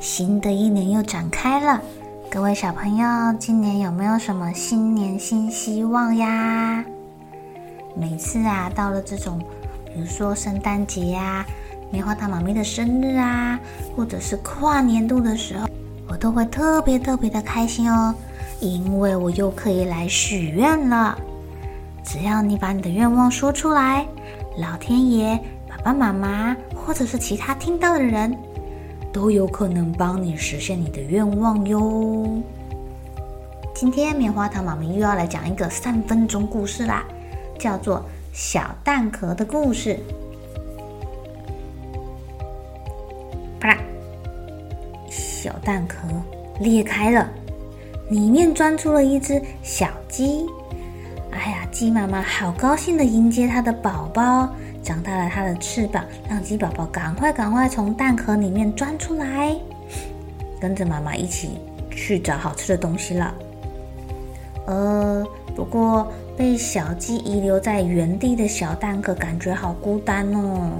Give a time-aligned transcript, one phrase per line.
[0.00, 1.82] 新的一年又展开了。
[2.30, 6.84] 各位小朋友，今年有没有什么新年新希望呀？
[7.96, 9.40] 每次啊，到了这种，
[9.86, 11.44] 比如说圣诞节呀、
[11.90, 13.58] 棉花糖妈咪的生日啊，
[13.96, 15.66] 或者是跨年度的时候，
[16.08, 18.14] 我都会特别特别的开心哦，
[18.60, 21.18] 因为我又可以来许愿了。
[22.04, 24.06] 只要你把你的愿望说出来，
[24.58, 25.36] 老天爷、
[25.68, 28.36] 爸爸妈妈，或者是其他听到的人，
[29.12, 32.42] 都有可能帮你实现你的愿望哟。
[33.74, 37.04] 今天棉花糖妈咪又要来讲一个三分钟故事啦，
[37.58, 37.98] 叫做
[38.32, 39.96] 《小蛋壳的故事》。
[43.60, 43.78] 啪啦，
[45.08, 45.98] 小蛋壳
[46.60, 47.28] 裂开了，
[48.10, 50.44] 里面钻出了一只小鸡。
[51.30, 54.48] 哎呀，鸡妈妈好高兴的迎接它的宝宝，
[54.88, 59.54] 长大了它的翅膀，让鸡宝宝赶快赶快从蛋壳里面钻出来，
[60.58, 61.58] 跟着妈妈一起
[61.90, 63.34] 去找好吃的东西了。
[64.66, 65.22] 呃，
[65.54, 70.70] 不过被小鸡遗留在原地的小蛋壳感觉好孤单哦。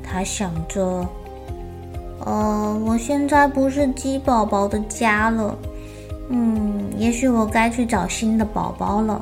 [0.00, 1.04] 它想着，
[2.24, 5.58] 呃，我现在不是鸡宝宝的家了，
[6.28, 9.20] 嗯，也许我该去找新的宝宝了。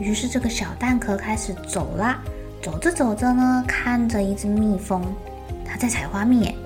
[0.00, 2.20] 于是，这个小蛋壳开始走啦。
[2.64, 5.02] 走着走着呢，看着一只蜜蜂，
[5.66, 6.56] 它在采花蜜。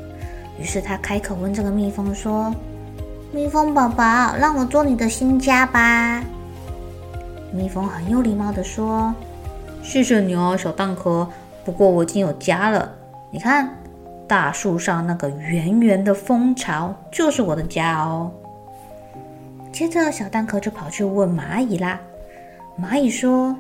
[0.57, 2.55] 于是，它开口问这个蜜蜂说
[3.35, 6.23] ：“蜜蜂宝宝，让我做你的新家吧。”
[7.53, 9.13] 蜜蜂很有礼貌地说
[9.83, 11.29] ：“谢谢你哦，小蛋壳。
[11.65, 12.89] 不过我已经有家了。
[13.33, 13.69] 你看，
[14.29, 18.31] 大树上那个圆圆的蜂巢就是我的家哦。”
[19.75, 21.99] 接着，小蛋壳就跑去问蚂蚁啦。
[22.81, 23.57] 蚂蚁说：“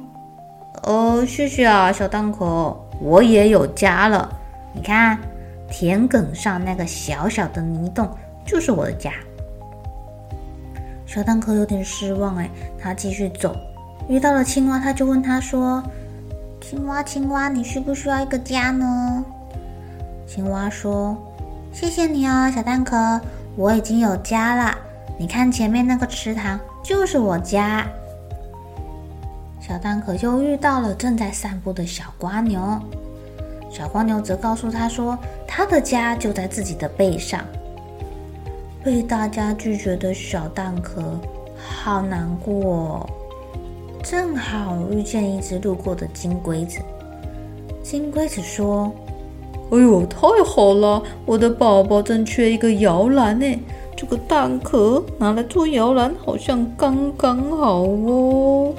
[0.84, 4.28] 哦，谢谢啊，小蛋壳，我也有家了。
[4.72, 5.19] 你看，
[5.71, 8.09] 田埂上那个小小的泥洞
[8.47, 9.12] 就是我的家。”
[11.05, 13.56] 小蛋壳有点失望，哎，他继续走，
[14.09, 15.83] 遇到了青蛙，他就问他说
[16.61, 19.25] ：“青蛙，青蛙，你需不需要一个家呢？”
[20.27, 21.16] 青蛙说
[21.72, 23.21] ：“谢谢你哦，小蛋壳，
[23.56, 24.77] 我已经有家了。
[25.19, 27.87] 你看前面那个池塘就是我家。”
[29.69, 32.59] 小蛋壳又遇到了正在散步的小蜗牛，
[33.71, 37.45] 小蜗牛则告诉他说：“他的家就在自己的背上。”
[38.83, 41.03] 被大家拒绝的小蛋壳
[41.59, 43.07] 好难过。
[44.03, 46.78] 正好遇见一只路过的金龟子，
[47.83, 48.91] 金龟子说
[49.71, 51.03] ：“哎呦，太好了！
[51.27, 53.61] 我的宝宝正缺一个摇篮呢，
[53.95, 58.73] 这个蛋壳拿来做摇篮，好像刚刚好哦。”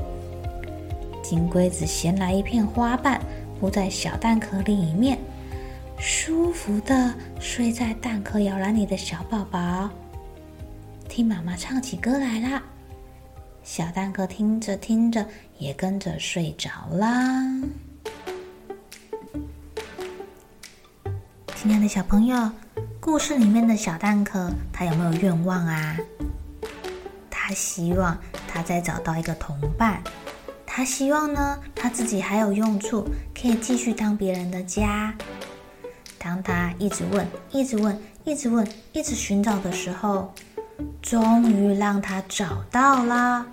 [1.30, 3.22] 金龟子衔来一片花瓣，
[3.60, 5.16] 铺在小蛋壳里面，
[6.00, 9.88] 舒服的睡在蛋壳摇篮里的小宝宝，
[11.08, 12.64] 听妈妈唱起歌来啦。
[13.64, 15.24] 小蛋壳听着听着，
[15.60, 17.46] 也跟着睡着啦。
[21.56, 22.52] 亲爱的小朋友，
[23.00, 25.96] 故事里面的小蛋壳，他有没有愿望啊？
[27.30, 28.18] 他希望
[28.48, 30.02] 他再找到一个同伴。
[30.80, 33.06] 他希望呢，他自己还有用处，
[33.36, 35.14] 可以继续当别人的家。
[36.18, 40.34] 当他一直问、一直问、一直问、一直寻找的时候，
[41.02, 43.46] 终于让他找到啦！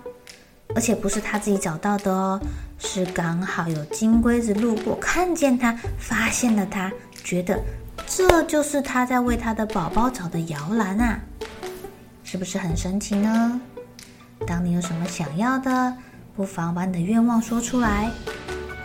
[0.73, 2.39] 而且不是他自己找到的哦，
[2.79, 6.89] 是刚好有金龟子路过，看见他，发现了他，
[7.25, 7.61] 觉得
[8.05, 11.19] 这就是他在为他的宝宝找的摇篮啊！
[12.23, 13.59] 是不是很神奇呢？
[14.47, 15.93] 当你有什么想要的，
[16.37, 18.11] 不妨把你的愿望说出来，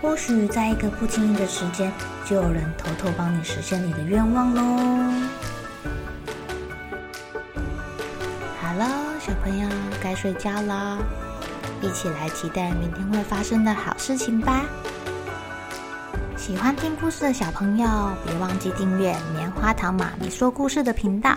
[0.01, 1.93] 或许在一个不经意的时间，
[2.25, 4.63] 就有人偷偷帮你实现你的愿望喽。
[8.59, 8.89] 好了，
[9.21, 9.69] 小朋友
[10.03, 10.97] 该睡觉了，
[11.83, 14.65] 一起来期待明天会发生的好事情吧。
[16.39, 17.87] 喜欢听故事的小朋友，
[18.25, 21.37] 别忘记订阅棉花糖妈咪说故事的频道。